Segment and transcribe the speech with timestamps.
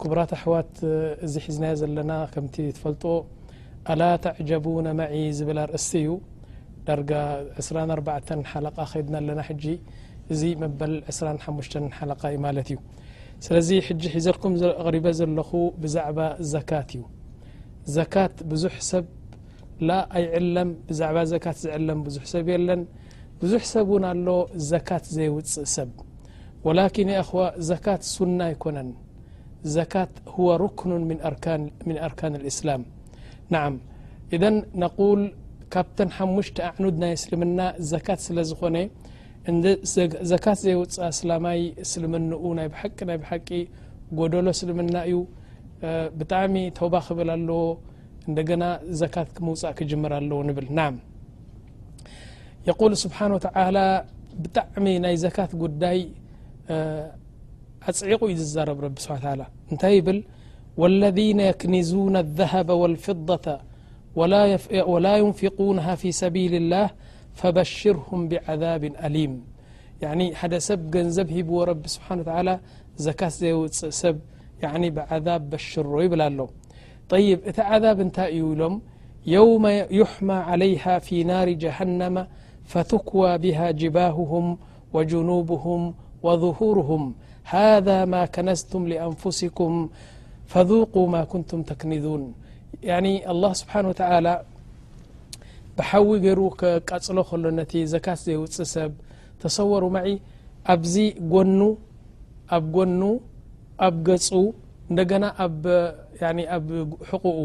[0.00, 0.72] ክቡራት ኣሕዋት
[1.26, 3.04] እዚ ሒዝና ዘለና ከምቲ ትፈልጦ
[3.92, 6.08] ኣላ ተعጀቡن ማዒ ዝብል ኣርእسቲ እዩ
[6.86, 7.10] ዳርጋ
[7.60, 8.10] 24
[8.50, 9.64] ሓለق ከድና ኣለና ጂ
[10.34, 12.78] እዚ መበል 25 ሓለق ዩ ማለት እዩ
[13.44, 14.52] ስለዚ ሕጂ ሒዘልኩም
[14.84, 15.50] ቅሪበ ዘለኹ
[15.84, 16.18] ብዛعባ
[16.52, 17.04] ዘካት እዩ
[17.96, 19.06] ዘካት ብዙح ሰብ
[19.90, 22.82] ላ ኣይዕለም ብዛ ዘት ዝዕለም ብዙ ሰብ የለን
[23.40, 24.28] ብዙح ሰብ ውን ኣሎ
[24.72, 25.90] ዘካት ዘይውፅእ ሰብ
[26.66, 27.38] وላكን خዋ
[27.70, 28.88] ዘካት ሱና ይኮነን
[29.74, 29.94] ዘት
[30.34, 30.90] هو رክن
[32.06, 32.82] ኣርካን اእስላም
[33.52, 33.64] ናع
[34.34, 34.42] እذ
[34.84, 35.20] ነقል
[35.72, 37.60] ካብተን ሓሙሽተ ኣዕኑድ ናይ እስልምና
[37.92, 38.76] ዘካት ስለ ዝኾነ
[39.50, 39.52] እ
[40.30, 42.24] ዘካት ዘይወፅ ስላማይ ስልምን
[42.58, 43.18] ናይ ቂ ናይ
[43.48, 43.50] ቂ
[44.18, 45.14] ጎደሎ ስልምና እዩ
[46.18, 47.62] ብጣዕሚ ተውባ ክብል ኣለዎ
[48.28, 48.64] እንደገና
[49.00, 50.80] ዘካት ክምውፃእ ክጅምር ኣለዎ ንብል ና
[52.68, 53.76] የقሉ ስብሓنه و ተعل
[54.42, 55.98] ብጣዕሚ ናይ ዘካት ጉዳይ
[57.90, 60.18] أعق زرب رب سبحان و تعلى نت يبل
[60.80, 63.46] والذين يكنزون الذهب و الفضة
[64.92, 66.86] ولا ينفقونها في سبيل الله
[67.40, 69.32] فبشرهم بعذاب أليم
[70.02, 72.54] يعني حد سب نزب هبو رب سبحان و تعالى
[73.06, 73.66] زكات زيوء
[74.02, 74.18] سب
[74.96, 76.48] بعذاب بشره يبل له
[77.12, 78.18] طيب ت عذاب نت
[78.60, 78.74] لم
[79.36, 79.64] يوم
[80.00, 82.14] يحمى عليها في نار جهنم
[82.70, 84.46] فتكوى بها جباههم
[84.94, 85.80] وجنوبهم
[86.24, 87.02] وظهورهم
[87.50, 89.72] هذا ما كنزتم لأنفسكم
[90.52, 92.22] فذق ما كنتم ተكنذون
[92.90, 94.34] يعن الله سبحنه و تعلى
[95.76, 96.40] بحو ገر
[97.28, 97.48] ፅሎ
[97.92, 98.42] ዘكት ዘيፅ
[98.76, 98.92] سብ
[99.42, 100.04] ተصوሩ مع
[100.74, 100.94] ኣዚ
[101.32, 101.60] ጎኑ
[102.56, 104.10] ኣ ገ
[104.90, 105.24] እدና
[107.10, 107.38] حقق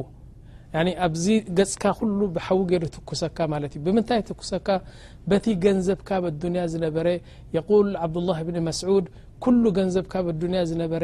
[1.24, 1.25] ዚ
[1.72, 1.84] ጽካ
[2.19, 3.38] ل و ትኩሰካ
[3.86, 4.68] بምንታይ تኩሰካ
[5.30, 7.07] بت ገنዘبካ لدي ዝነበر
[7.57, 9.06] يقول عبدالله بن مسعوድ
[9.46, 11.03] ኩل ገንዘብካ اዱንያ ዝነበረ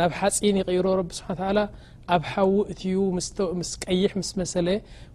[0.00, 1.58] ናብ ሓፂን ይቕይሮ ረብ ስብሓ ل
[2.14, 2.94] ኣብ ሓዉ እትዩ
[3.58, 4.68] ምስ ቀይሕ ምስ መሰለ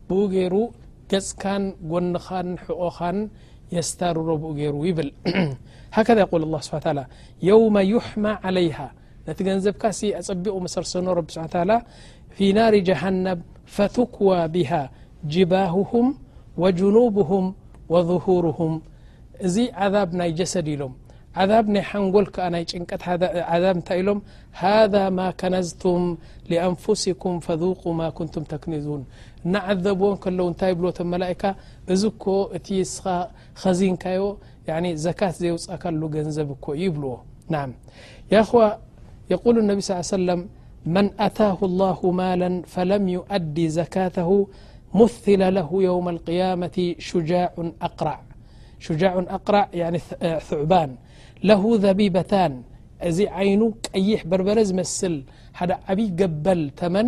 [0.07, 0.55] ብኡ ገይሩ
[1.11, 3.17] ገጽካን ጎንኻን ሕቆኻን
[3.75, 5.09] የስታርሮ ብኡ ገይሩ ይብል
[5.95, 6.69] ሃከذ قል الله ስ
[7.47, 8.79] የوم ይحማ عለይه
[9.27, 11.39] ነቲ ገንዘብካሲ ኣፀቢق መሰርሰኖ ብ ስ
[11.69, 11.71] ل
[12.35, 13.25] ፊ ናር ጀሃن
[13.75, 14.71] ፈትኩዋ ቢه
[15.33, 16.07] ጅባههም
[16.61, 17.45] وጅኑبهም
[17.91, 18.73] و ظهርهም
[19.45, 20.93] እዚ عذብ ናይ ጀሰድ ኢሎም
[21.39, 23.03] عذب ني حنጎل ك ي ጭنቀة
[23.51, 24.19] عذاب ت لم
[24.65, 26.01] هذا ما كنزتم
[26.51, 29.01] لأنفسكم فذوق ما كنتم تكنذون
[29.53, 29.99] ن عذب
[31.23, 31.43] لئك
[34.01, 34.05] ك
[34.69, 35.95] ዚني زكا زيوكل
[36.39, 36.83] نب ك ل
[37.53, 38.57] نع خو
[39.33, 40.41] يقول النبي صلى ل عي سلم
[40.95, 44.29] من أتاه الله مالا فلم يؤዲي زكاته
[44.99, 46.77] مثل له يوم القيامة
[47.09, 47.49] شجاع
[47.87, 48.15] أقرع
[49.01, 49.55] جع أقر
[50.49, 50.91] ثዑባን
[51.47, 52.31] له ذببታ
[53.07, 55.15] እዚ ዓይኑ ቀيሕ በርበረ ዝመስل
[55.59, 57.07] ሓደ ዓብይ قበል ተመን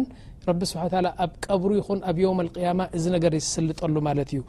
[0.49, 4.39] رቢ س عل ኣብ ቀብሩ ይን ኣብ يوم القيام እዚ ነገር يسልጠሉ ማለ እዩ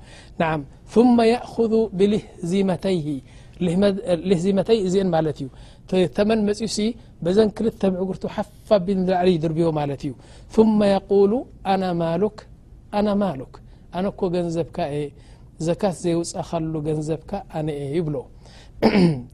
[0.40, 0.50] نع
[0.94, 2.24] ثم يأخذ ብዚተ
[4.34, 4.94] ህዚመተ እዚ
[5.26, 6.78] ለ እዩ ተመን መፅ ሲ
[7.24, 8.68] بዘን ክልተ ምعጉርቱ ሓፋ
[9.12, 10.12] ላዕሊ ይድርብዎ ማለት እዩ
[10.54, 11.32] ثم يقوሉ
[11.72, 12.36] أنا ማلك
[12.98, 13.52] أ ማك
[13.96, 14.76] أነኮ ገنዘብካ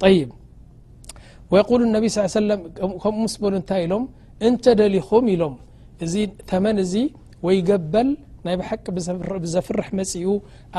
[0.02, 0.04] ط
[1.52, 2.50] ويقل انብ ص يه سل
[3.02, 4.04] ከምኡ ስ በሉ እንታይ ሎም
[4.46, 5.54] እንተ ደሊኹም ኢሎም
[6.04, 6.14] እዚ
[6.50, 6.94] ተመን እዚ
[7.46, 8.08] وይقበል
[8.46, 8.84] ናይ بحቂ
[9.54, 10.26] ዘፍርح መፅኡ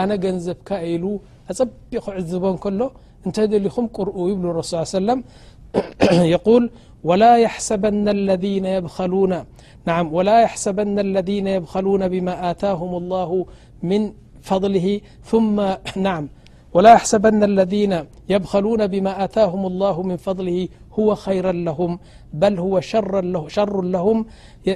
[0.02, 1.04] ኣነ ገንዘብካ ኢሉ
[1.52, 2.82] ኣፀቢ ክዕዝቦ ከሎ
[3.26, 4.96] እንተ ሊኹም ቁርኡ ይብ رس ي س
[6.34, 6.64] يل
[7.08, 8.06] ول يحሰبن
[11.08, 12.30] الذين يبخلون بم
[12.62, 13.30] تهم الله
[16.78, 22.00] ولا أحسبن الذين يبخلون بما تاهم الله من فضله هو خيرا لهم
[22.34, 22.80] بل هو
[23.48, 24.26] شر لهم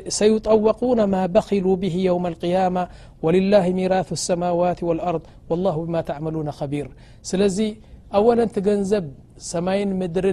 [0.07, 2.87] سيطوقون ما بخلوا به يوم القيامة
[3.21, 6.89] ولله ميراث السماوات والأرض والله بما تعملون خبير
[7.23, 7.75] سلي
[8.13, 10.27] أولا تنب سمي مدر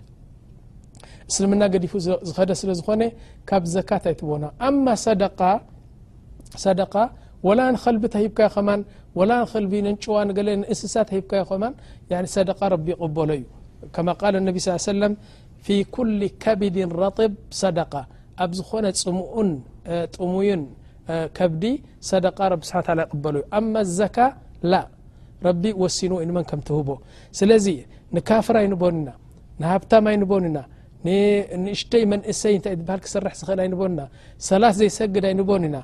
[1.31, 1.93] እስልምና ገዲፉ
[2.29, 3.03] ዝኸደ ስለ ዝኾነ
[3.49, 4.45] ካብ ዘካ ይትና
[7.97, 8.57] ልቢ ሂካይኸ
[10.05, 10.17] ጭዋ
[10.57, 11.51] እንስሳ ሂካይኸ
[13.01, 13.31] قበሎ
[14.45, 15.15] እዩ
[15.67, 17.93] ፊ ኩل ከቢድ ረطብ ሰደق
[18.45, 18.87] ኣብ ዝኾነ
[20.15, 20.63] ጥሙዩን
[21.39, 21.65] ከብዲ
[22.39, 24.03] ቅበሎ እዩ ዘ
[25.63, 26.89] ቢ ሲኑኢመ ምትህቦ
[28.29, 29.83] ካፍ ኣይቦንናሃብ
[30.23, 30.59] ይቦንና
[31.75, 34.01] እሽተይ መንእሰይ ታ ሃል ክሰር ዝኽእል ኣይቦና
[34.49, 35.77] ሰላት ዘይሰግድ ኣይቦን ኢና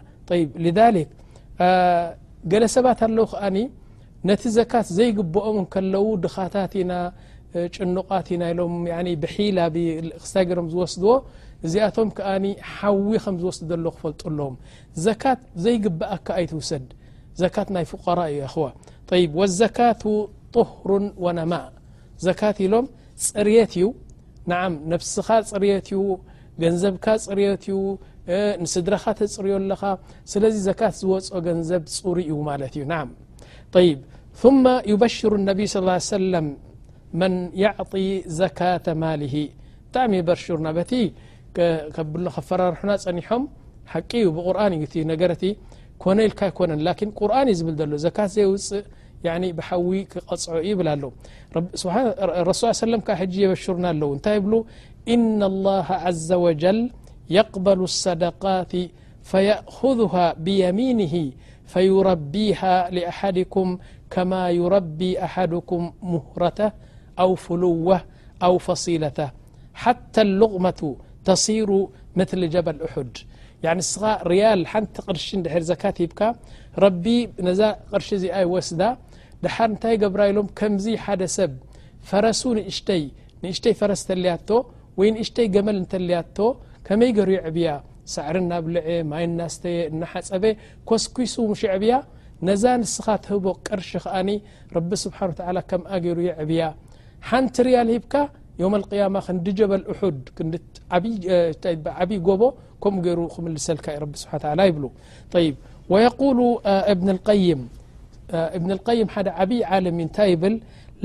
[2.51, 3.45] ገለ ሰባት ኣለው ከኣ
[4.29, 6.93] ነቲ ዘካት ዘይግብኦም ከለው ድኻታት ኢና
[7.75, 8.75] ጭኑቃት ኢና ሎም
[9.23, 9.59] ብሒል
[10.23, 11.05] ክስ ሮም ዝስዎ
[11.67, 12.09] እዚኣቶም
[12.75, 14.55] ሓዊ ከም ዝስ ሎ ክፈልጡ ኣለዎም
[15.07, 16.87] ዘካት ዘይግብአካ ኣይትውሰድ
[17.41, 20.03] ዘት ናይ ፍቀራ እዩ ዋ ዘካቱ
[20.55, 20.89] طህሩ
[21.39, 21.67] ናማእ
[22.27, 22.87] ዘካት ኢሎም
[23.29, 23.85] ፅርየት እዩ
[24.51, 26.01] ንዓም ነፍስኻ ፅርየት እዩ
[26.63, 27.77] ገንዘብካ ፅርየት እዩ
[28.63, 29.83] ንስድረኻ ተፅርዮ ኣለኻ
[30.33, 33.11] ስለዚ ዘካት ዝወፀኦ ገንዘብ ፅሩ እዩ ማለት እዩ ናዓም
[33.87, 34.01] ይብ
[34.41, 35.85] ثመ ይበሽሩ እነቢ ስ
[36.15, 36.49] ሰለም
[37.21, 37.93] መን የዕጢ
[38.41, 39.35] ዘካተ ማሊሂ
[39.87, 40.93] ብጣዕሚ ይበሹሩና በቲ
[41.97, 43.45] ከብ ከፈራርሑና ፀኒሖም
[43.93, 45.43] ሓቂ እዩ ብቁርን እዩ እቲ ነገረቲ
[46.03, 48.85] ኮነ ኢልካ ይኮነን ላኪን ቁርን እዩ ዝብል ዘሎ ዘካት ዘይውፅእ
[49.25, 50.01] يعني بحوي
[50.49, 51.11] ع يبل له
[52.49, 54.55] رسل عليه وسلم ك جي يبشرنا الو نتي بل
[55.15, 56.81] إن الله عز وجل
[57.39, 58.73] يقبل الصدقات
[59.31, 61.15] فيأخذها بيمينه
[61.73, 63.67] فيربيها لأحدكم
[64.15, 65.81] كما يربي أحدكم
[66.13, 66.61] مهرةه
[67.23, 67.99] أو فلوة
[68.47, 69.29] أو فصيلةه
[69.83, 70.83] حتى اللغمة
[71.29, 71.69] تصير
[72.21, 73.13] مثل جبل أحد
[73.65, 73.95] يعني اس
[74.33, 75.27] ريال نت قرش
[75.59, 76.21] ر زكات بك
[76.85, 77.17] ربي
[77.47, 78.83] نا قرش ز ي وسد
[79.45, 81.53] ድሓር እንታይ ገብራ ኢሎም ከምዚ ሓደ ሰብ
[82.09, 82.41] ፈረሱ
[82.77, 84.51] ሽእሽተይ ፈረስ ተለያ ቶ
[85.01, 86.39] ወይ ንእሽተይ ገመል እንተልያ ቶ
[86.87, 87.69] ከመይ ገይሩ የዕብያ
[88.15, 90.45] ሳዕሪ ናብልዐ ማይ ናስተየ እናሓፀበ
[90.89, 91.95] ኮስኪሱ ምሽ ዕብያ
[92.49, 94.31] ነዛ ንስኻ ትህቦ ቀርሺ ከኣኒ
[94.77, 95.33] ረቢ ስብሓን
[95.71, 96.65] ከምኣ ገይሩ የዕብያ
[97.31, 98.15] ሓንቲ ርያሂብካ
[98.63, 102.43] ዮም اቅያማ ክንዲጀበል እሑድ ክዓብይ ጎቦ
[102.85, 104.85] ከምኡ ገይሩ ክምልሰልካ እዩ ረቢ ስብሓ ላ ይብሉ
[105.43, 105.49] ይ
[105.93, 106.39] ወقሉ
[106.93, 107.61] እብኒ اقይም
[108.33, 110.45] ابن القيم عبي علم نታ ب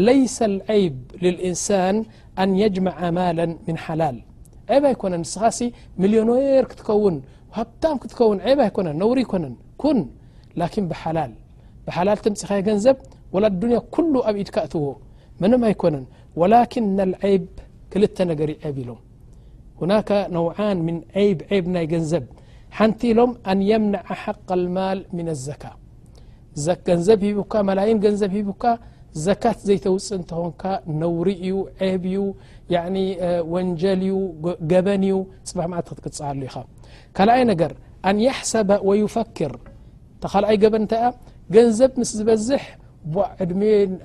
[0.09, 1.95] ليس العيب للإنسان
[2.41, 4.15] أن يجمع مالا من حلال
[4.75, 5.43] عب كن سኻ
[6.01, 7.15] ሚلينير ክትكون
[7.53, 7.55] و
[8.75, 9.17] كن نور
[9.81, 9.99] كن
[10.59, 12.97] لكن ب لل مኻ نዘب
[13.33, 14.83] ول النيا كل ኣብድ كእتዎ
[15.51, 15.95] ن ኣيكن
[16.41, 17.45] ولكن العب
[17.91, 18.35] ክل نر
[18.77, 18.97] ب لم
[19.81, 20.95] هناك نوعان من
[21.65, 22.25] ب ናይ نዘب
[22.89, 25.73] نቲ ሎም أن يمنع حق المال من الزكا
[26.87, 28.63] ገንዘብ ሂቡካ መላይን ገንዘብ ሂቡካ
[29.25, 30.63] ዘካት ዘይተውፅእ እንተኾንካ
[31.01, 32.17] ነውሪ እዩ ዔብ እዩ
[33.53, 34.13] ወንጀል እዩ
[34.71, 35.15] ገበን እዩ
[35.49, 36.55] ፅባሕ መዓልቲ ክትቅፅኣሉ ኢኻ
[37.17, 37.71] ካልኣይ ነገር
[38.11, 39.53] ኣንያሕሰበ ወይፈክር
[40.23, 41.11] ተካልኣይ ገበን እንታይ እያ
[41.55, 42.63] ገንዘብ ምስ ዝበዝሕ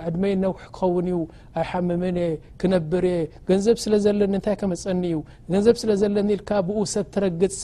[0.09, 1.19] ዕድመይ ነውሒ ክኸውን እዩ
[1.59, 5.19] ኣይ ሓምምን እየ ክነብር እየ ገንዘብ ስለዘለኒ እንታይ ከመፀኒ እዩ
[5.53, 7.55] ገንዘብ ስለ ዘለኒ ኢልካ ብኡ ሰብ ትረግፅ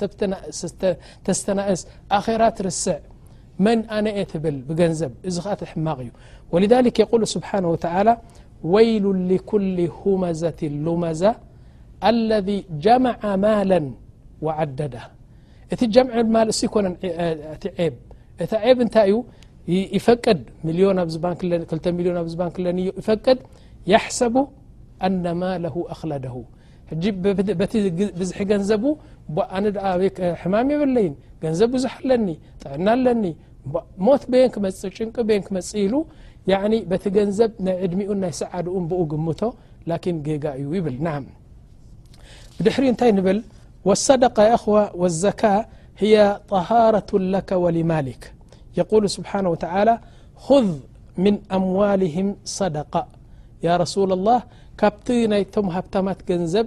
[0.60, 0.72] ሰብ
[1.28, 1.82] ተስተናእስ
[2.20, 2.96] ኣራ ትርስዕ
[3.58, 5.12] من أن تبل بنب
[5.60, 6.10] تحمق ي
[6.52, 8.12] ولذلك يقول سبحانه وتعالى
[8.74, 11.32] ويل لكل همزة لمزة
[12.10, 13.80] الذي جمع مالا
[14.44, 15.04] و عدده
[15.80, 16.84] ت جمع المال س يكن
[17.62, 17.94] ت عب
[18.50, 18.96] ت عب نت
[19.96, 20.38] يفقد
[21.38, 23.38] كل ملون بنك لن يفقد
[23.92, 24.34] يحسب
[25.06, 26.34] أن ماله أخلده
[26.88, 27.08] حجي
[27.54, 28.84] بتبزح نزب
[29.36, 30.56] ማ
[31.06, 31.12] ي
[31.46, 32.26] ገنዘب بዙح ለኒ
[32.62, 33.24] ጥعና ለن
[34.06, 35.94] ሞት ቤ ጭن ب م ኢل
[36.52, 39.40] يعن بቲ ገንዘب ናይ ዕድمኡ ናይ سዓدኡ ب قمቶ
[39.90, 40.44] لكن قዩ
[40.76, 41.14] ይብል نع
[42.64, 43.38] ድحሪ እتይ نبل
[43.88, 45.54] والصدقة خو والزكا
[46.02, 46.16] هي
[46.54, 48.22] طهارة لك ولملك
[48.80, 49.94] يقول سبحنه وتعلى
[50.46, 50.68] خذ
[51.24, 52.28] من أموالهم
[52.58, 53.02] صدقة
[53.66, 54.38] يا رسول الله
[54.80, 56.66] ካبت ናይቶم هብታمت ገنዘب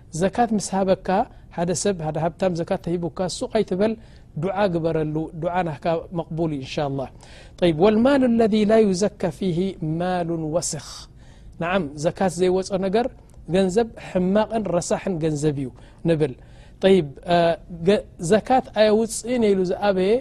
[0.15, 0.89] ሂሱይል
[4.83, 4.97] በረ
[8.05, 9.59] ማ ለذ ላ ዘካ ፊه
[9.99, 10.87] ማل وስኽ
[12.03, 13.07] ዘት ዘይወ ነገር
[13.53, 15.67] ገንዘብ ሕማቕ ረሳሕ ገንዘብ ዩ
[16.19, 16.33] ብል
[18.31, 18.49] ዘካ
[18.83, 19.15] ኣውፅ
[19.71, 20.13] ዝበየ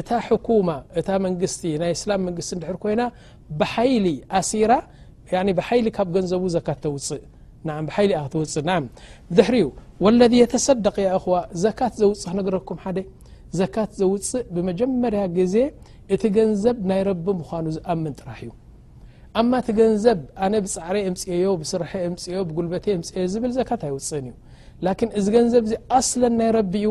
[0.00, 0.08] እታ
[0.46, 0.68] ኩማ
[0.98, 1.32] እ ን
[1.82, 2.50] ናይ ላ ንስ
[2.82, 3.02] ኮይና
[4.50, 4.72] ሲራ
[5.48, 6.32] ሊ ብ ገንዘ
[6.68, 7.22] ተፅእ
[7.88, 8.72] ብሓይሊ ክትውፅእ ና
[9.36, 9.66] ድሕሪኡ
[10.04, 12.98] ወለذ የተሰደቅ ያ እኹዋ ዘካት ዘውፅ ክነገረኩም ሓደ
[13.60, 15.54] ዘካት ዘውፅእ ብመጀመርያ ግዜ
[16.14, 18.50] እቲ ገንዘብ ናይ ረቢ ምዃኑ ዝኣምን ጥራሕ እዩ
[19.40, 24.34] ኣማ እቲ ገንዘብ ኣነ ብፃዕረ ምፅዮ ብስርሐ ምፅዮ ብጉልበተ ምፅዮ ዝብል ዘካት ኣይውፅእን እዩ
[24.86, 26.88] ላኪን እዚ ገንዘብ ዚ ኣስለ ናይ ረቢ እዩ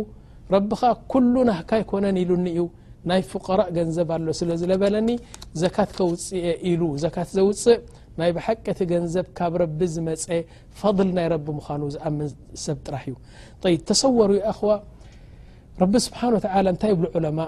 [0.55, 2.63] ረቢኻ ኩሉ ናህካ ይኮነን ኢሉኒ እዩ
[3.09, 5.09] ናይ ፍቀራእ ገንዘብ ኣሎ ስለ ዝለበለኒ
[5.61, 7.79] ዘካት ከውፅየ ኢሉ ዘካት ዘውፅእ
[8.19, 10.27] ናይ ብሓቂቲ ገንዘብ ካብ ረቢ ዝመፀ
[10.79, 12.29] ፈضል ናይ ረቢ ምዃኑ ዝኣምን
[12.63, 13.15] ሰብ ጥራሕ እዩ
[13.73, 14.71] ይ ተሰውሩ ይኣኽዋ
[15.81, 17.39] ረቢ ስብሓን ወተዓ እንታይ ብሉ ዑለማ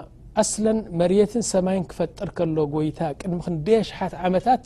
[0.42, 4.62] ኣስለን መርትን ሰማይን ክፈጥር ከሎ ጎይታ ቅድሚ ክንደየ ሽሓት ዓመታት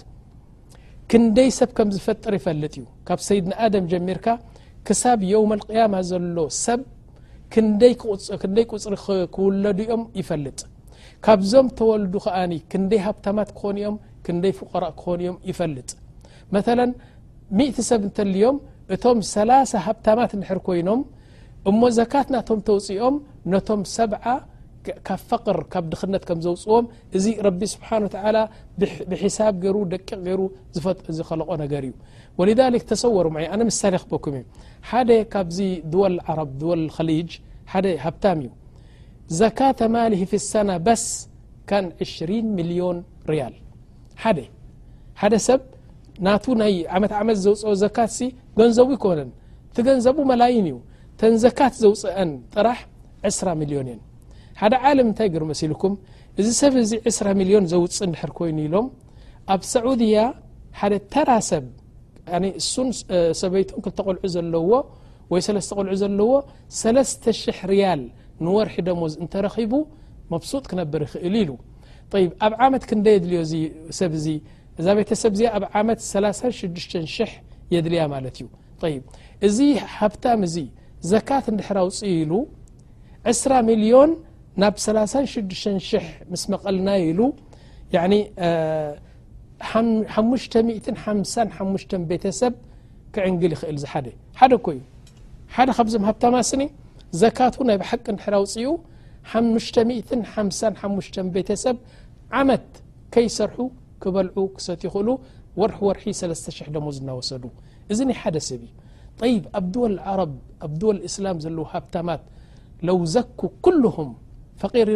[1.12, 4.26] ክንደይ ሰብ ከም ዝፈጥር ይፈልጥ እዩ ካብ ሰይድና ኣደም ጀሚርካ
[4.88, 6.80] ክሳብ የውም ልቅያማ ዘሎ ሰብ
[7.54, 7.94] ክንደይ
[8.72, 10.60] ቁፅሪ ክውለዱ ዮም ይፈልጥ
[11.26, 13.96] ካብዞም ተወልዱ ከኣኒ ክንደይ ሃብታማት ክኾኑ እዮም
[14.48, 15.90] ይ ف ክኾ እዮም ይፈልጥ
[16.54, 18.56] መث 1እ ሰብ እንተልዮም
[18.94, 19.50] እቶም ሰላ
[19.86, 21.00] ሃብታማት ሕር ኮይኖም
[21.70, 23.16] እሞ ዘካት ናቶም ተውፅኦም
[23.52, 24.10] ነቶም ሰብ
[25.06, 26.84] ካብ ፈቅር ካብ ድኽነት ከም ዘውፅዎም
[27.16, 27.88] እዚ ረቢ ስብሓ
[29.10, 30.40] ብሒሳብ ገ ደቕ ገሩ
[30.76, 30.84] ዝ
[31.18, 31.94] ዝከለቆ ነገር እዩ
[32.60, 33.92] ذ ተሰሩ ኣ ሳ
[34.24, 34.42] ኩ እ
[34.90, 35.58] ሓደ ካብዚ
[35.94, 36.16] ድወል
[36.70, 37.30] ወል ሊጅ
[37.74, 37.84] ሃብ
[38.36, 38.48] እዩ
[39.40, 41.04] ዘካة ማሂ ف ሰናة በስ
[41.84, 42.98] ን 20 ሚልዮን
[43.32, 43.54] ርያል
[44.22, 44.32] ሓ
[45.20, 45.60] ሓደ ሰብ
[46.26, 48.20] ናቱ ናይ ዓመት ዓመት ዘውፅኦ ዘካት ሲ
[48.58, 49.30] ገንዘቡ ይኮነን
[49.74, 50.76] ቲ ገንዘቡ መላይን እዩ
[51.20, 52.78] ተን ዘካት ዘውፅአን ጥራሕ
[53.30, 54.00] 20 ሚልዮን ን
[54.62, 55.94] ሓደ ዓለም እንታይ ግር መሲልኩም
[56.40, 58.86] እዚ ሰብ እዚ 2ስ ሚልዮን ዘውፅእ እድሕር ኮይኑ ኢሎም
[59.54, 60.16] ኣብ ሰዑድያ
[60.80, 61.64] ሓደ ተራ ሰብ
[62.60, 62.88] እሱን
[63.42, 64.70] ሰበይቱን ክተቆልዑ ዘለዎ
[65.32, 66.30] ወይ ሰለስተ ቆልዑ ዘለዎ
[66.82, 68.02] ሰለተሽ0 ርያል
[68.44, 69.72] ንወርሒ ደሞዝ እንተረኺቡ
[70.32, 71.50] መብሱጥ ክነብር ይኽእል ኢሉ
[72.22, 73.40] ይ ኣብ ዓመት ክንደ የድልዮ
[74.00, 74.26] ሰብዚ
[74.80, 77.32] እዛ ቤተሰብ እዚ ኣብ ዓመት 36
[77.74, 78.46] የድልያ ማለት እዩ
[78.92, 78.94] ይ
[79.46, 79.58] እዚ
[79.96, 80.56] ሃብታም እዚ
[81.12, 82.32] ዘካት ሕራ ውፅኡ ኢሉ
[83.32, 83.94] 2 ሚዮ
[84.62, 87.20] ናብ 36 ምስ መቐልና ኢሉ
[87.94, 90.54] 5
[92.12, 92.54] ቤተሰብ
[93.16, 93.94] ክዕንግል ይኽእል ዚ ሓ
[94.38, 94.78] ሓደ ኮዩ
[95.54, 96.62] ሓደ ካብዞም ሃብታማ ስኒ
[97.20, 98.66] ዘካት ናይ ብሓቂ ሕራ ውፅኡ
[99.32, 99.72] 5ሓ
[101.36, 101.76] ቤተሰብ
[102.36, 102.66] عمد
[103.14, 103.54] كيسርح
[104.02, 105.08] كበልع ሰت يእل
[105.60, 107.44] وርح وርح 3 م ናوሰዱ
[107.92, 108.62] እዚن حد سብ
[109.20, 110.32] طي ኣب دو العرب
[110.80, 112.22] دو إسلام ዘلو هبمት
[112.88, 114.08] لو زكو كلهم
[114.60, 114.86] فقير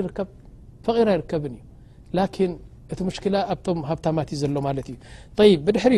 [1.15, 1.45] يرከب
[2.19, 2.51] لكن
[2.93, 3.39] እت مሽكلة
[3.89, 4.97] هبتم ዩ ዘلو ت እ
[5.39, 5.93] طي بድحر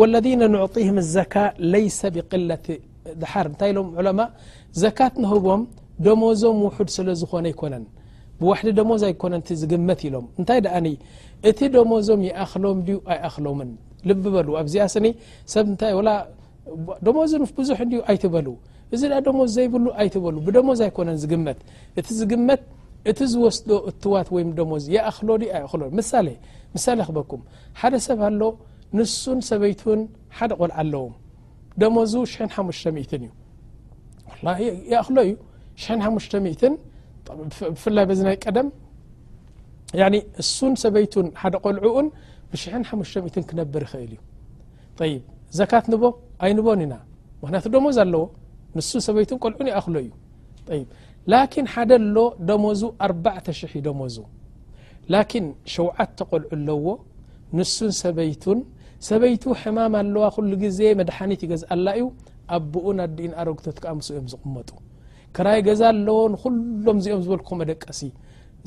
[0.00, 2.66] والذين نعطيهم الزكا ليس بقلة
[3.22, 3.70] دحر ታይ
[4.06, 4.20] عم
[4.82, 5.62] زكት نهቦም
[6.04, 10.86] ደሞዞምውድስለዝኾነይብዲሞዝ ኣይኮነዝግመት ኢሎም እንታይ ድኣኒ
[11.48, 13.70] እቲ ደሞዞም ይኣኽሎም ዩ ኣይኣኽሎምን
[14.08, 15.04] ልብበሉ ኣብዚኣስኒ
[15.54, 15.82] ሰብታ
[17.06, 18.46] ደመዝን ብዙሕ እ ኣይትበል
[18.94, 21.58] እዚ ድኣ ደሞዝ ዘይብሉ ኣይትበሉ ብደሞዝ ኣይኮነን ዝግመት
[22.00, 22.60] እቲ ዝግመት
[23.10, 27.40] እቲ ዝወስዶ እትዋት ወይ ደሞዝ ይኣኽሎ ኣይኣኽሎሳሌሳሌ ክበኩም
[27.80, 28.42] ሓደ ሰብ ኣሎ
[28.98, 30.00] ንሱን ሰበይቱን
[30.38, 31.14] ሓደ ቆልዓ ኣለዎም
[31.80, 33.28] ደመዝ ሽሓሽ0 እዩ
[34.44, 35.30] ላ ይእኽሎ እዩ
[35.84, 36.26] ሽሓሽ
[37.74, 38.68] ብፍላይ በዝናይ ቀደም
[40.12, 42.06] ንሱን ሰበይቱን ሓደ ቆልዑኡን
[42.50, 45.14] ብሽ5 ክነብር ይኽእል እዩ ይ
[45.58, 46.02] ዘካት ንቦ
[46.46, 46.94] ኣይንቦን ኢና
[47.40, 48.22] ምክንያቱ ደመዝ ኣለዎ
[48.78, 49.96] ንሱን ሰበይቱን ቆልዑን ይኣኽሎ
[50.76, 50.82] እዩ
[51.32, 52.18] ላኪን ሓደ ኣሎ
[52.48, 54.16] ደመዙ 4ሽ0 ዩ ደመዙ
[55.14, 56.86] ላኪን ሸውዓተ ቆልዑ ኣለዎ
[57.60, 58.58] ንሱን ሰበይቱን
[59.10, 62.06] ሰበይቱ ሕማም ኣለዋ ኩሉ ግዜ መድሓኒት ይገዝአላ እዩ
[62.58, 64.70] ኣብኡን ኣዲኢን ኣረግቶት ክ ምስ እዮም ዝቕመጡ
[65.36, 68.00] ክራይ ገዛ ኣለዎ ንኩሎም እዚኦም ዝበልኩ መደቀሲ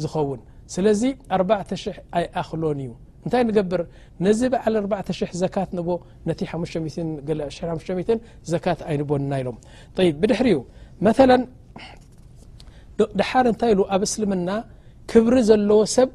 [0.02, 0.40] ዝኸውን
[0.74, 1.02] ስለዚ
[1.38, 1.86] 4000
[2.18, 2.92] ኣይኣኽሎን እዩ
[3.24, 3.82] እንታይ ንገብር
[4.26, 5.88] ነዚ በዓል 4000 ዘካት ንቦ
[6.30, 8.12] ነቲ 55
[8.54, 9.58] ዘካት ኣይንቦንና ኢሎም
[10.22, 10.60] ብድሕሪኡ
[11.08, 11.16] መ
[13.20, 14.50] ድሓር እንታይ ኢሉ ኣብ እስልምና
[15.12, 16.10] ክብሪ ዘለዎ ሰብ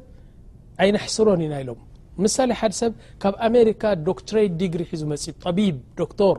[0.83, 1.79] ኣይናሕስሮን ኢና ኢሎም
[2.23, 5.25] ምሳሌ ሓደ ሰብ ካብ ኣሜሪካ ዶክትሬይ ዲግሪ ሒዙ መፅ
[5.57, 6.37] ቢብ ዶክር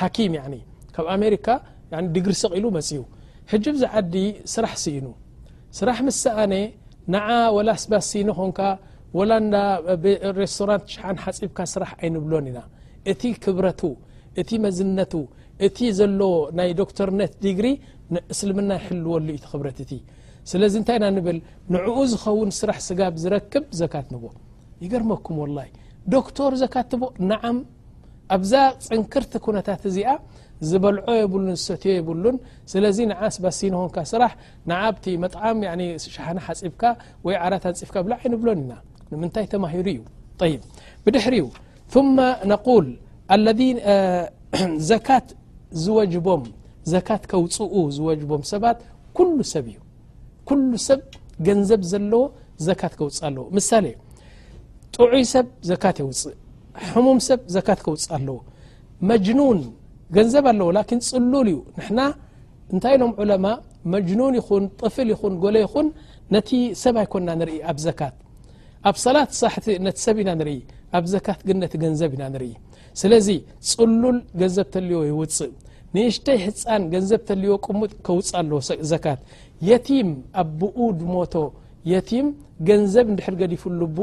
[0.00, 0.34] ሓኪም
[0.96, 1.46] ካብ ኣሜሪካ
[2.16, 3.02] ዲግሪ ሰቂኢሉ መፅ እዩ
[3.50, 4.14] ሕጅብ ዝዓዲ
[4.54, 5.06] ስራሕ ስኢኑ
[5.78, 6.54] ስራሕ ምስሰኣነ
[7.14, 8.60] ንዓ ወላ ስባስ ሲኢኖ ኾንካ
[9.18, 12.58] ወላ ናሬስቶራንት ሽሓን ሓፂብካ ስራሕ ኣይንብሎን ኢና
[13.12, 13.80] እቲ ክብረቱ
[14.40, 15.14] እቲ መዝነቱ
[15.66, 17.66] እቲ ዘለዎ ናይ ዶክተርነት ዲግሪ
[18.32, 19.92] እስልምና ይሕልወሉ ኢቲ ክብረት እቲ
[20.50, 21.38] ስለዚ እንታይኢና ንብል
[21.74, 24.24] ንዕኡ ዝኸውን ስራሕ ስጋብ ዝረክብ ዘካት ንዎ
[24.84, 25.68] ይገርመኩም ወላይ
[26.14, 27.58] ዶክተር ዘካትቦ ንዓም
[28.36, 28.54] ኣብዛ
[28.86, 30.08] ፅንክርቲ ኩነታት እዚኣ
[30.70, 31.22] ዝል የ
[31.60, 32.36] ዝሰትዮ የሉን
[32.72, 34.32] ስለዚ ንዓ ስባሲንሆንካ ስራሕ
[34.70, 35.58] ንዓ ብቲ መጣዓም
[36.04, 36.82] ሸሓና ሓፂብካ
[37.26, 38.72] ወይ ዓዳት ኣንፅፍካ ብ ዓይንብሎን ኢና
[39.12, 40.00] ንምንታይ ተማሂሩ እዩ
[40.52, 40.54] ይ
[41.06, 41.34] ብድሕሪ
[42.16, 42.86] ማ ነقል
[44.88, 45.28] ዝምዘት
[47.40, 48.78] ውፅኡ ዝጅቦም ሰባት
[49.52, 51.00] ሰብ እዩ ሰብ
[51.46, 52.22] ገንዘብ ዘለዎ
[52.68, 53.86] ዘካት ከውፅእ ኣለዎ ምሳሌ
[54.94, 56.36] ጥዑይ ሰብ ዘካት የውፅእ
[57.06, 58.36] ሙም ሰብ ዘካት ከውፅእ ኣለዎ
[59.08, 59.22] መን
[60.16, 61.56] ገንዘብ ኣለዎ ላ ፅሉል ዩ
[61.98, 62.00] ና
[62.74, 63.46] እንታይ ኢሎም ለማ
[63.92, 65.86] መጅኑን ይን ጥፍል ይን ጎሎ ይን
[66.34, 66.50] ነቲ
[66.82, 68.00] ሰብ ኣይኮና ርኢ ኣብ ዘት
[68.90, 69.42] ኣብ ሰላት ሳ
[70.04, 70.58] ሰብ ኢና ርኢ
[70.98, 71.50] ኣብ ዘት ግ
[71.84, 72.52] ገንዘብ ኢና ኢ
[73.00, 73.28] ስለዚ
[73.70, 75.52] ፅሉል ገንዘብ ልዎ ይውፅእ
[75.96, 77.04] ንእሽይ ህፃን ገን
[77.54, 78.68] ዎ ሙጥውፅእ ኣለዘ
[79.68, 79.88] የቲ
[80.42, 81.34] ኣ ብኡድሞቶ
[81.92, 81.94] የ
[82.68, 83.98] ገንዘብ ድ ገዲፍሉ ብ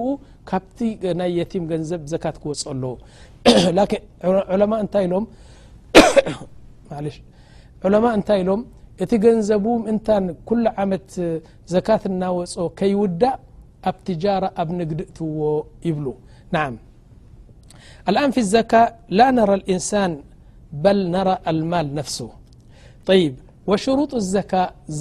[0.50, 0.78] ካብቲ
[1.20, 5.16] ናይ የ ገዘ ክወፅ ኣለዎይ ሎ
[7.88, 8.62] ዑለማ እንታይ ኢሎም
[9.03, 10.08] እቲ ገንዘቡ ምንታ
[10.50, 11.08] ኩل ዓመት
[11.74, 13.36] ዘካት እናወፆ ከይውዳእ
[13.89, 15.39] ኣብ ትጃራ ኣብ ንግድእትዎ
[15.88, 16.08] ይብሉ
[16.53, 16.75] ናዓም
[18.10, 18.74] አልኣን ፊ الዘካ
[19.17, 20.13] ላ ነራ الኢንሳን
[20.84, 22.17] በል ነራ አልማል ነፍሱ
[23.19, 23.22] ይ
[23.69, 24.53] وሽሩط الዘካ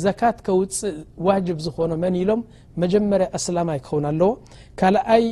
[0.04, 0.97] ዘካት ከውፅእ
[1.28, 2.40] ዋጅب ዝኾኖ መን ኢሎም
[2.83, 4.30] መጀመርያ እስላማ ይክኸውን ኣለዎ
[4.80, 5.25] ካልኣይ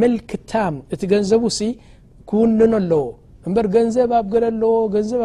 [0.00, 1.60] ምልክ ታም እቲ ገንዘቡ ሲ
[2.30, 3.04] ክውንኖ ኣለዎ
[3.48, 5.20] እምበር ገንዘብ ኣብ ገለ ኣለዎ ገንዘብ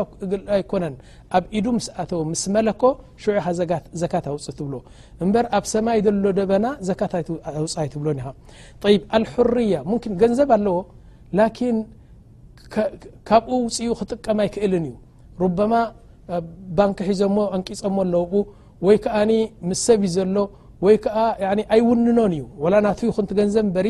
[0.55, 0.95] ኣይኮነን
[1.37, 2.81] ኣብ ኢዱ ምስ ኣተዉ ምስ መለኮ
[3.21, 3.29] ሽዑ
[3.71, 4.73] ካ ዘካት ኣውፅእ ትብሎ
[5.23, 7.13] እምበር ኣብ ሰማይ ዘሎ ደበና ዘካት
[7.59, 8.23] ኣውፅኣይትብሎ ኒ
[8.93, 10.77] ይ ኣልሕርያ ሙኪን ገንዘብ ኣለዎ
[11.39, 11.77] ላኪን
[13.29, 14.95] ካብኡ ውፅኡ ክጥቀም ኣይክእልን እዩ
[15.43, 15.73] ሩበማ
[16.79, 18.25] ባንኪ ሒዞሞ ኣንቂፆሞ ለው
[18.87, 19.31] ወይ ከኣኒ
[19.69, 20.35] ምስ ሰብዩ ዘሎ
[20.85, 21.17] ወይከዓ
[21.75, 23.89] ኣይውንኖን እዩ ወላ ናት ይክንትገንዘብ በሪ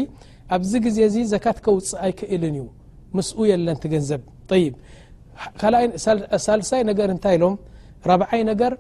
[0.55, 2.65] ኣብዚ ግዜ እዚ ዘካት ከውፅእ ኣይክእልን እዩ
[6.45, 7.55] ሳልሳይ ነገር እንታይ ኢሎም
[8.09, 8.73] ረብዓይ ነገር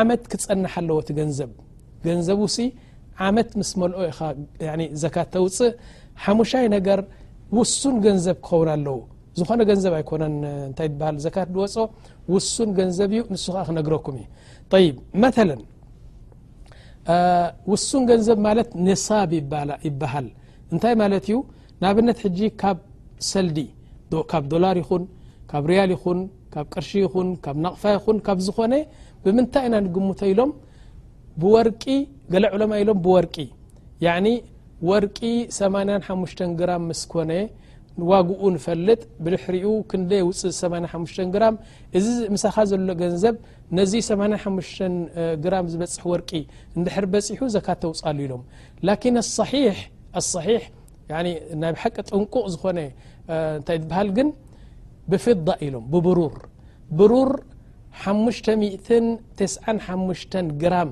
[0.00, 1.50] ዓመት ክፀንሕ ኣለዎ እቲ ገንዘብ
[2.06, 2.58] ገንዘብ ውሲ
[3.26, 4.18] ዓመት ምስ መልኦ ኢኻ
[5.02, 5.72] ዘካት ተውፅእ
[6.24, 7.00] ሓሙሻይ ነገር
[7.58, 8.98] ውሱን ገንዘብ ክኸውን ኣለው
[9.38, 11.74] ዝኾነ ገንዘብ ኣይኮነንእንታይ ሃል ዘት ድወፆ
[12.34, 14.86] ውሱን ገንዘብ እዩ ንሱ ከ ክነግረኩም እዩ ይ
[15.24, 15.50] መለ
[17.72, 19.30] ውሱን ገንዘብ ማለት ነሳብ
[19.88, 20.26] ይበሃል
[20.72, 21.36] እንታይ ማለት እዩ
[21.82, 22.78] ንኣብነት ጂብ
[23.28, 23.58] ሰዲ
[24.32, 25.02] ካብ ዶላር ይኹን
[25.50, 26.18] ካብ ሪያል ይኹን
[26.54, 28.74] ካብ ቅርሺ ይኹን ካብ ናቕፋ ይኹን ካብ ዝኾነ
[29.24, 30.50] ብምንታይ ና ንግምተ ኢሎም
[31.40, 31.84] ብወርቂ
[32.32, 33.36] ገለ ዕሎማ ኢሎም ብወርቂ
[34.88, 35.18] ወርቂ
[35.54, 37.30] 85 ግራም ምስ ኮነ
[38.10, 41.54] ዋግኡ ንፈልጥ ብልሕሪኡ ክንደ ውፅእ 85 ግራም
[41.98, 43.34] እዚ ምሳኻ ዘሎ ገንዘብ
[43.78, 44.80] ነዚ 85
[45.46, 46.30] ግራም ዝበፅሕ ወርቂ
[46.78, 48.42] ንድሕር በፂሑ ዘካተውፃሉ ኢሎም
[48.88, 49.16] ላኪን
[50.20, 50.62] ኣصሒሕ
[51.12, 51.34] ናይ
[51.76, 52.78] ብሓቂ ጥንቁቕ ዝኾነ
[53.36, 54.28] እንታይ ትበሃል ግን
[55.10, 56.32] ብፊض ኢሎም ብብሩር
[56.98, 57.30] ብሩር
[58.02, 60.90] 595 ግራም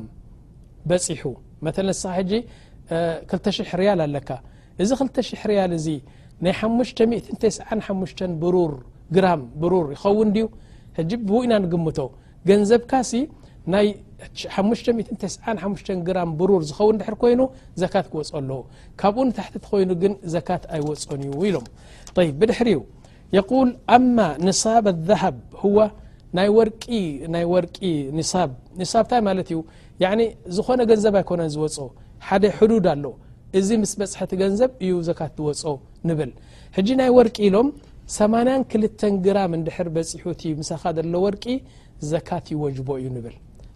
[0.91, 1.23] በፂሑ
[1.67, 2.33] መ ንስኻ ሕጂ
[3.33, 4.29] 200 ርያል ኣለካ
[4.83, 5.87] እዚ 200 ርያል እዚ
[6.45, 9.25] ናይ 59 ሩግራ
[9.63, 10.47] ብሩር ይኸውን ድዩ
[10.99, 11.99] ሕጂ ብውኢና ንግምቶ
[12.49, 13.13] ገንዘብካሲ
[13.73, 17.41] ናይ55 ግራም ብሩር ዝኸው ድር ኮይኑ
[17.83, 18.61] ዘካት ክወ ኣለዎ
[19.01, 21.67] ካብኡ ታሕቲ ኮይኑ ግን ዘካት ኣይወፆን እዩ ኢሎም
[22.27, 22.69] ይ ብድሕሪ
[23.37, 24.17] የል ኣማ
[24.49, 25.79] ንሳብ ኣሃብ ህዋ
[26.47, 26.51] ይ
[27.55, 27.77] ወርቂ
[28.81, 29.59] ብታይ ማለት እዩ
[30.59, 31.59] ዝኾነ ገንዘብ ኣይኮነ ዝ
[32.29, 33.05] ሓደ ዱድ ኣሎ
[33.59, 35.75] እዚ ምስ በፅሐቲ ገንዘብ እዩ ዘካት ዝወ
[36.09, 36.31] ንብል
[36.77, 37.69] ሕጂ ናይ ወርቂ ኢሎም
[38.17, 38.73] 8ክ
[39.27, 41.45] ግራም ድ በፂሑት ሳኻሎ ወርቂ
[42.15, 43.37] ዘካት ይወጅቦ እዩ ብል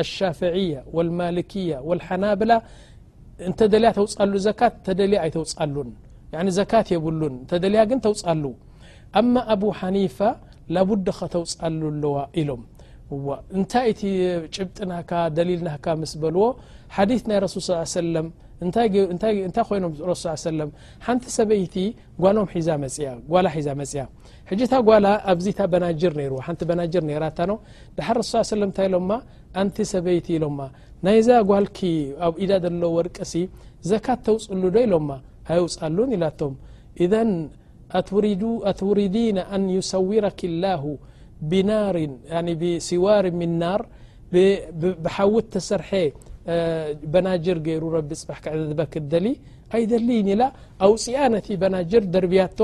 [0.00, 2.52] لሻፍعያ و الማክያ و الሓናብላ
[3.48, 5.88] እንተ ደልያ ተውሉ ዘካት እተ ደልያ ኣይተውፃሉን
[6.58, 8.44] ዘካት የብሉን እተ ደልያ ግን ተውፃሉ
[9.20, 10.18] ኣማ ኣب ሓኒፋ
[10.74, 12.62] ላቡዲ ኸተውፃሉ ኣለዋ ኢሎም
[13.56, 14.02] እንታይ እቲ
[14.54, 16.44] ጭብጥ ናካ ደሊል ናካ ምስበልዎ
[17.10, 17.98] ዲث ናይ ረሱል ص ሰ
[18.74, 18.88] ታይ
[21.16, 21.76] ንቲ ሰይቲ
[22.24, 22.76] ጓሎጓ
[23.82, 24.06] ፅያ
[24.72, 25.90] ታ ጓ ኣ ና
[29.66, 30.46] ን ሰይቲ ሎ
[31.06, 31.66] ናይዛ ጓል
[32.26, 33.32] ኣ ኢዳ ሎ ወርቀሲ
[33.90, 35.10] ዘካ ተውፅሉ ዶ ኢሎማ
[35.96, 36.06] ሉ
[36.40, 36.52] ቶም
[39.00, 40.82] ሪዲن ن يሰور الله
[42.88, 43.82] ሲዋር ር
[45.34, 45.90] ውት ተሰርሐ
[47.12, 49.26] በናጅር ገይሩ ረቢ ፅባሕ ክዕ ዝበክት ደሊ
[49.76, 50.42] ኣይደሊን ኢላ
[50.86, 52.58] ኣውፅኣ ነቲ በናጅር ደርብያቶ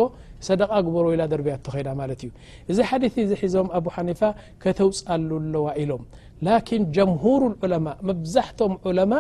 [0.49, 2.31] ሰደቃ ግበሮ ኢላ ደርብያቶ ከይዳ ማለት እዩ
[2.71, 4.21] እዚ ሓዲት እዚ ሒዞም ኣብ ሓኒፋ
[4.63, 6.03] ከተውፃሉ ኣለዋ ኢሎም
[6.49, 9.13] ላኪን ጀምሁሩ ዑለማ መብዛሕቶም ዑለማ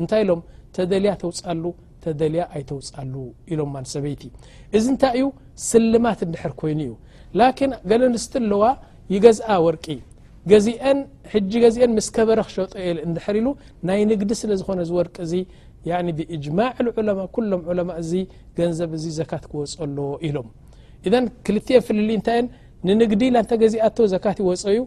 [0.00, 0.42] እንታይ ኢሎም
[0.78, 1.64] ተደልያ ተውፃሉ
[2.06, 3.14] ተደልያ ኣይተውፃሉ
[3.52, 4.24] ኢሎም ማንሰበይቲ
[4.78, 5.28] እዚ እንታይ እዩ
[5.70, 6.92] ስልማት እንድሕር ኮይኑ እዩ
[7.42, 8.64] ላኪን ገለ ንስቲ ኣለዋ
[9.14, 9.84] ይገዝአ ወርቂ
[10.50, 10.52] ዚ
[11.76, 12.72] ዚአ ምስ ከበረ ክሸጠ
[13.14, 13.48] ድር ሉ
[13.88, 15.40] ናይ ንግዲ ስለ ዝኾነ ዝወርቅ ዚ
[16.18, 17.26] ብጅማع ማ
[17.78, 18.22] ሎም ማ ዚ
[18.58, 20.48] ገንዘብ ዘካት ክወፀ ሎ ኢሎም
[21.06, 21.14] እذ
[21.46, 22.42] ክልን ፍልሊ እንታይየ
[22.88, 24.80] ንንግዲ ተ ገዚኣ ዘካት ይወፅ ዩ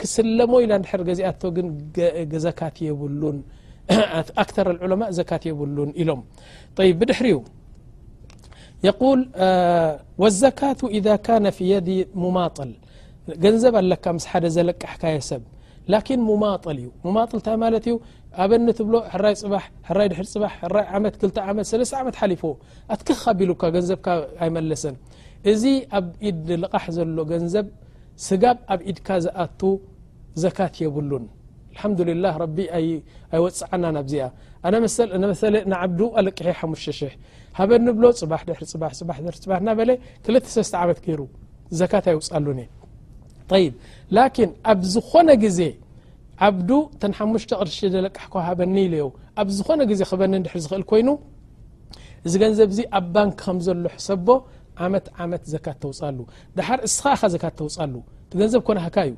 [0.00, 1.12] ክስለሞይ ድ
[2.46, 3.04] ዚኣ ተ ዑ
[5.42, 6.20] ት የብሉን ኢሎም
[6.88, 7.38] ይ ድሕሪ ዩ
[9.02, 9.20] قል
[10.22, 11.88] والዘካት إذ كن ف يዲ
[12.36, 12.70] ማطል
[13.44, 15.42] ገንዘብ ኣለካ ምስ ሓደ ዘለቅሕካየ ሰብ
[15.92, 17.94] ላኪን ሙማጥል እዩ ሙማጥል ንታይ ማለት እዩ
[18.44, 19.52] ኣበኒ ትብሎ ሕራይ ፅ
[19.88, 22.42] ሕራይ ድሕሪ ፅ ሕራይ መት 2 መት3 ዓመት ሓሊፎ
[22.94, 24.06] ኣትክካቢሉካ ገንዘብካ
[24.44, 24.96] ኣይመለሰን
[25.52, 25.62] እዚ
[25.98, 27.66] ኣብ ኢድ ንልቓሕ ዘሎ ገንዘብ
[28.28, 29.60] ስጋብ ኣብ ኢድካ ዝኣቱ
[30.44, 31.24] ዘካት የብሉን
[31.74, 34.28] ልሓምዱልላህ ረቢ ኣይወፅዓና ናብዚኣ
[35.32, 37.04] መሰለ ንዓብዱ ኣለቅሐ 5
[37.60, 39.90] ሃበኒ ብሎ ፅባ ድሪፅፅድፅ እናበለ
[40.32, 41.20] 2ሰ ዓመት ገይሩ
[41.80, 42.68] ዘካት ኣይውፃሉን እ
[43.64, 43.74] ይብ
[44.16, 45.60] ላኪን ኣብ ዝኾነ ግዜ
[46.46, 48.94] ዓብዱ ተን ሓሙሽተ ቅርሺ ዘለቅሕ ከ ሃበኒ ኢለ
[49.40, 51.08] ኣብ ዝኾነ ግዜ ክበኒ ድር ዝኽእል ኮይኑ
[52.26, 54.28] እዚ ገንዘብ እዚ ኣብ ባንኪ ከም ዘሎሕሰቦ
[54.86, 56.18] ዓመት ዓመት ዘካት ተውፃሉ
[56.58, 57.94] ድሓር እስኻ ኢኻ ዘካት ተውፃሉ
[58.30, 59.14] ቲ ገንዘብ ኮነ ካ እዩ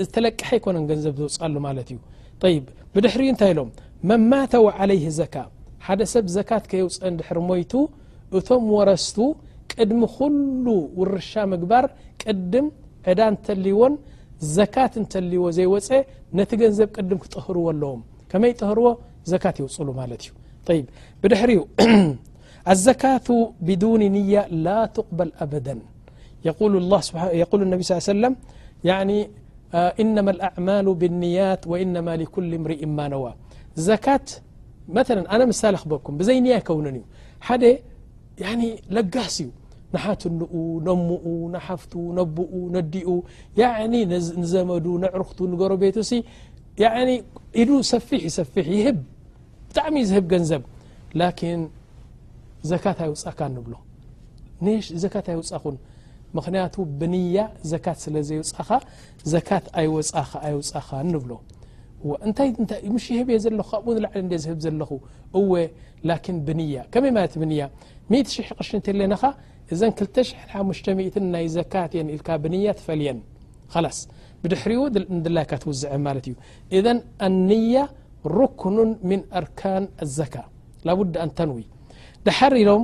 [0.00, 1.98] እቲ ተለቅሐ ኣይኮነን ገንዘብ ዝውፃሉ ማለት እዩ
[2.52, 2.56] ይ
[2.94, 3.70] ብድሕሪእዩ እንታይ ኢሎም
[4.08, 5.36] መማተ ዊዓለይሂ ዘካ
[5.86, 7.72] ሓደ ሰብ ዘካት ከይውፅን ድሕር ሞይቱ
[8.38, 9.18] እቶም ወረስቱ
[9.72, 10.66] ቅድሚ ኩሉ
[11.00, 11.84] ውርሻ ምግባር
[12.22, 12.66] ቅድም
[13.10, 13.94] እዳ እተልይዎን
[14.56, 15.88] ዘካት እንተልይዎ ዘይወፀ
[16.38, 18.86] ነቲ ገንዘብ ቅድም ክጥህርዎ ኣለዎም ከመይ ጥህርዎ
[19.32, 20.32] ዘካት ይውፅሉ ማለት እዩ
[20.66, 20.68] ط
[21.22, 21.60] ብድሕሪኡ
[22.72, 23.26] الዘካቱ
[23.66, 25.66] ብዱن ንያ ላ تقበል ኣበደ
[27.48, 28.24] ق اነቢ ص ي ሰل
[30.02, 33.24] إنማ الأعማل ብالنያት وኢنማ لكل እምሪኢ ማነዋ
[33.88, 34.26] ዘካት
[34.96, 34.98] መ
[35.34, 36.98] ኣነ ምሳሌ ክበኩም ብዘይ ኒያ ከውን እዩ
[37.46, 37.64] ሓደ
[38.94, 39.48] ለጋስ እዩ
[39.94, 40.52] ንሓትንኡ
[40.88, 41.26] ነሙኡ
[41.66, 41.82] ሓፍ
[42.36, 43.08] ብኡ ነዲኡ
[44.42, 46.22] ንዘመዱ ነዕርኽቱ ንገረ ቤቱ ሲ
[47.62, 48.96] ኢሉ ሰፊሕ ሰፊሕ ይህብ
[49.68, 50.62] ብጣዕሚእዩ ዝህብ ገንዘብ
[52.70, 53.74] ዘት ኣይወፃካ ንብሎ
[55.02, 55.76] ዘት ኣይወፃኹን
[56.36, 57.38] ምክንያቱ ብንያ
[57.70, 58.70] ዘት ስለ ዘይወፃኻ
[59.32, 59.36] ዘ
[60.18, 61.32] ኣፃኣይወፃኻ ንብሎ
[62.94, 64.90] ምሽ ህብ እየ ዘለኹ ካዕሊ ዝህብ ዘለኹ
[65.40, 65.50] እወ
[66.46, 67.62] ብንያ ከመይ ማለት ብያ
[68.16, 69.22] 0 ቅርሽእተ ለናኻ
[69.74, 73.18] እዘ 25 ናይ ዘካት የኢልካ ብንያ ትፈልየን
[73.84, 73.98] ላስ
[74.42, 74.80] ብድሕሪኡ
[75.24, 76.34] ድላይካ ትውዝዐ ማለት እዩ
[76.78, 76.86] እذ
[77.28, 77.74] ኣንያ
[78.38, 78.76] ርክኑ
[79.10, 80.34] ምن ኣርካን ኣلዘካ
[80.86, 81.64] ላቡዲ አንተንይ
[82.26, 82.82] ደሓር ኢሎም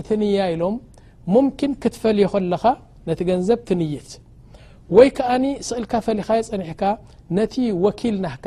[0.00, 0.74] እቲ ንያ ኢሎም
[1.34, 2.64] ሙምኪን ክትፈልዮ ከለኻ
[3.08, 4.10] ነቲ ገንዘብ ትንይት
[4.96, 6.82] ወይ ከኣኒ ስእልካ ፈሊኻየ ፀኒሕካ
[7.38, 7.54] ነቲ
[7.84, 8.46] ወኪል ናካ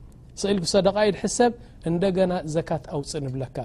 [0.39, 1.53] ስእልክሳደቃኢ ድሕሰብ
[1.89, 3.57] እንደገና ዘካት ኣውፅ ንብለካ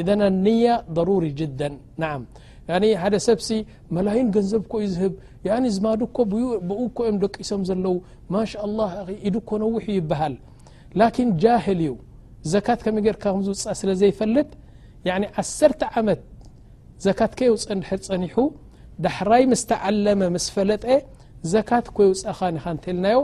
[0.00, 1.60] እደን ኣንያ ضሩሪ ጅዳ
[2.02, 2.22] ንም
[2.68, 3.48] ያ ሓደ ሰብሲ
[3.96, 5.14] መላይን ገንዘብኮ እዩ ዝህብ
[5.76, 6.16] ዝማዱኮ
[6.68, 7.96] ብኡ ኮእዮም ደቂሶም ዘለው
[8.36, 8.78] ማሻላ
[9.28, 10.34] ኢድ ኮ ነዊሑ ይበሃል
[11.00, 11.92] ላኪን ጃህል እዩ
[12.52, 14.48] ዘካት ከመ ጌርካ ዝውፃ ስለ ዘይፈልጥ
[15.42, 16.20] ዓሰርተ ዓመት
[17.06, 18.36] ዘካት ከየውፅ እድሕር ፀኒሑ
[19.04, 20.84] ዳሕራይ መስተዓለመ መስ ፈለጠ
[21.54, 23.18] ዘካት ኮይውፃእኻኒኻ እንትእልናዮ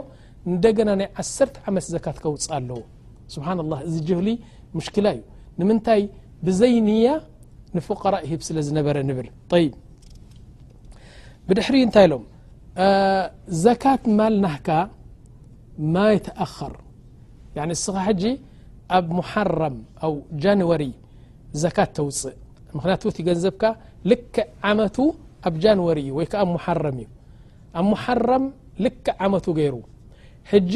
[0.49, 2.79] እንደገና ናይ ዓሰተ ዓመት ዘካት ከውፅእ ኣለዎ
[3.33, 4.29] ስብሓ ه እዚ ጅብሊ
[4.77, 5.21] ሙሽክላ እዩ
[5.59, 6.01] ንምንታይ
[6.45, 7.07] ብዘይ ንያ
[7.75, 9.27] ንፍቀራ ሂብ ስለ ዝነበረ ንብል
[9.61, 9.67] ይ
[11.47, 12.23] ብድሕሪ እንታይ ኢሎም
[13.65, 14.67] ዘካት ማልናህካ
[15.93, 16.73] ማ ይተኣኸር
[17.77, 18.23] እስኻ ሕጂ
[18.97, 19.75] ኣብ ሙሓረም
[20.05, 20.11] ኣ
[20.45, 20.83] ጃንወሪ
[21.65, 22.35] ዘካት ተውፅእ
[22.77, 23.63] ምክንያቱ ትገንዘብካ
[24.09, 24.37] ልክዕ
[24.69, 24.97] ዓመቱ
[25.47, 27.09] ኣብ ጃንወሪ እዩ ወይ ኣ ሓረም እዩ
[27.79, 28.43] ኣብ ሓረም
[28.83, 29.75] ልክ ዓመቱ ገይሩ
[30.49, 30.73] ሕጂ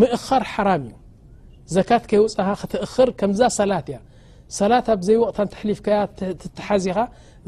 [0.00, 0.92] ምእኸር ሓራም እዩ
[1.76, 3.98] ዘካት ከይውፅካ ክትእኽር ከምዛ ሰላት እያ
[4.58, 5.98] ሰላት ኣብዘይ ወቕታን ትሕሊፍካያ
[6.40, 6.98] ትተሓዚኻ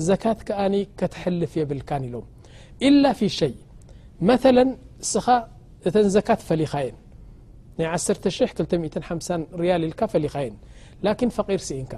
[0.09, 2.27] ዘካት ከኣኒ ከትሕልፍ የብልካን ኢሎም
[2.89, 3.55] ኢላ ፊ ሸይ
[4.29, 4.57] መለ
[5.05, 5.27] እስኻ
[5.89, 6.97] እተን ዘካት ፈሊኻየን
[7.79, 10.57] ናይ 135 ርያል ኢልካ ፈሊኻየን
[11.05, 11.93] ላኪን ፈቂር ስኢንካ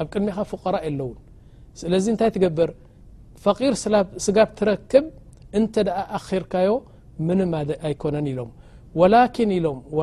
[0.00, 1.16] ኣብ ቅድሚኻ ፍቀራ የለውን
[1.80, 2.70] ስለዚ እንታይ ትገብር
[3.44, 3.74] ፈቂር
[4.24, 5.04] ስጋብ ትረክብ
[5.58, 6.70] እንተ ደኣ ኣኺርካዮ
[7.28, 7.94] ኣይ
[8.32, 8.50] ኢሎም
[9.96, 9.98] ም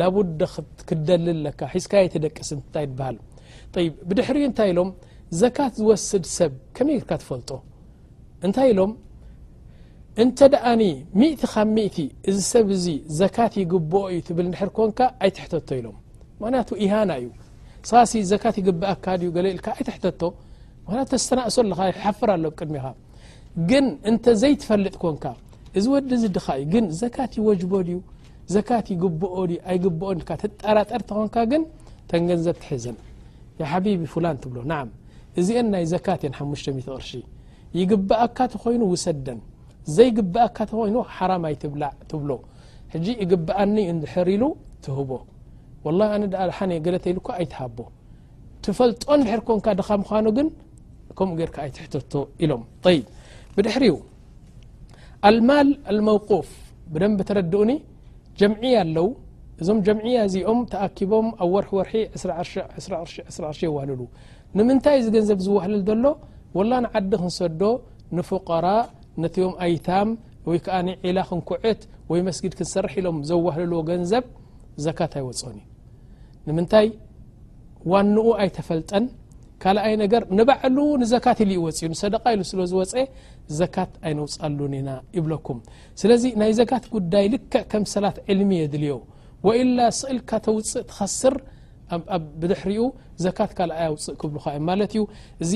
[0.00, 0.16] ናቡ
[0.88, 1.92] ክደልል ካ ሒዝካ
[2.24, 2.86] ደቂስ ንታይ
[3.74, 4.88] ሃልብድሕሪ እንታይ ኢሎም
[5.42, 7.50] ዘካት ዝወስድ ሰብ ከመይ ርካ ትፈልጦ
[8.46, 8.92] እንታይ ኢሎም
[10.22, 10.64] እንተ ደኣ
[11.20, 11.96] ምእቲ ብ ምእቲ
[12.30, 12.86] እዚ ሰብ ዚ
[13.20, 15.96] ዘካት ይግብኦ እዩ ትብልድ ኮንካ ኣይትሕተቶ ኢሎም
[16.42, 17.26] ክንያቱ ሃና እዩ
[17.88, 21.56] ስኻሲ ዘት ይግብአካልይትተቱተናእሶ
[22.20, 25.24] ፍ ኣሎ ቅድሚኻግን እንተ ዘይፈልጥ ንካ
[25.78, 27.96] እዚ ወዲ ዚ ድካ እዩ ግን ዘካት ይወጅቦ ድዩ
[28.54, 30.08] ዘት ይግብኦ ዩ ኣይግብኦ
[30.42, 31.62] ትጠራጠር ኾንካ ግን
[32.10, 32.96] ተንገንዘ ትሕዘን
[33.60, 33.86] ይሓቢ
[34.24, 34.58] ላ ትብሎ
[35.40, 36.06] እዚ ናይ ዘት
[36.86, 37.10] ቅርሺ
[37.78, 39.38] ይግብኣካ ት ኮይኑ ውሰደን
[39.96, 42.32] ዘይግብኣካ ኮይኑ ሓራማይትብሎ
[42.92, 42.96] ሕ
[43.30, 44.42] ግብኣኒ እድሕር ኢሉ
[44.84, 45.10] ትህቦ
[45.84, 45.92] ሓ
[46.86, 47.78] ገለተይል ኣይትሃቦ
[48.64, 50.48] ትፈልጦ ድሕር ኮንካ ድካ ምኑ ግን
[51.18, 52.12] ከምኡ ገርካ ኣይትሕቶ
[52.44, 52.62] ኢሎም
[53.56, 53.84] ብድሕሪ
[55.28, 56.48] አልማል አልመውቁፍ
[56.92, 57.70] ብደንብ ተረድኡኒ
[58.40, 59.06] ጀምዕያ ኣለው
[59.60, 62.86] እዞም ጀምዕያ እዚኦም ተኣኪቦም ኣብ ወርሒ ወርሒ 2ስ
[63.44, 64.00] 1ርሸ ይወህሉሉ
[64.58, 66.04] ንምንታይ እዚ ገንዘብ ዝዋህልል ዘሎ
[66.58, 67.62] ወላ ንዓዲ ክንሰዶ
[68.16, 68.66] ንፍቀራ
[69.24, 70.10] ነቲኦም ኣይታም
[70.48, 71.80] ወይ ከኣኒ ዒላ ክንኩዕት
[72.12, 74.26] ወይ መስጊድ ክንሰርሕ ኢሎም ዘዋህለልዎ ገንዘብ
[74.86, 75.66] ዘካት ኣይወፅኒ እዩ
[76.48, 76.88] ንምንታይ
[77.92, 79.04] ዋኑኡ ኣይተፈልጠን
[79.62, 82.94] ካኣይ ነገር ንባዕሉ ንዘካት ወፅዩ ሰደ ኢሉ ስለዝወፀ
[83.58, 85.58] ዘካት ኣይነውፃሉን ኢና ይብለኩም
[86.00, 88.94] ስለዚ ናይ ዘካት ጉዳይ ልክ ከምሰላት ልሚ የድልዮ
[89.46, 91.34] ወኢላ ስእልካ ተውፅእ ትኸስር
[92.42, 92.82] ብድሕሪኡ
[93.24, 95.02] ዘካት ካኣይ ውፅእ ክብሉ እ ማለት እዩ
[95.44, 95.52] እዚ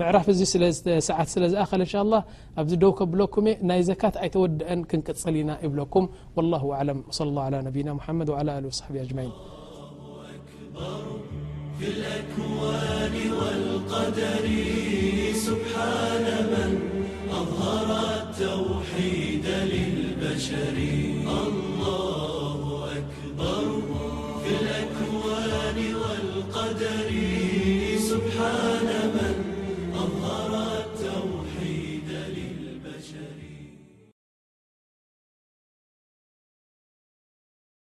[0.00, 1.72] ምዕራፍ እዚ ስሰዓት ስለዝኣኸ
[2.60, 6.04] ኣብዚ ደው ከብለኩም እ ናይ ዘካት ኣይተወድአን ክንቅፅል ኢና ይብለኩም
[8.12, 8.14] ና
[8.54, 8.66] ድ
[11.80, 14.48] في الأكوان والقدر
[15.34, 16.78] سبحان من
[17.30, 21.07] أظهرا التوحيد للبشر